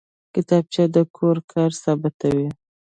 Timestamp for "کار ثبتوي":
1.51-2.47